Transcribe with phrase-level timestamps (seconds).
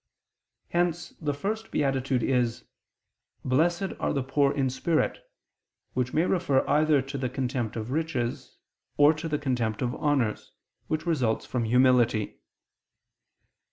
[0.69, 2.65] Hence the first beatitude is:
[3.45, 5.19] "Blessed are the poor in spirit,"
[5.93, 8.57] which may refer either to the contempt of riches,
[8.97, 10.53] or to the contempt of honors,
[10.87, 12.39] which results from humility.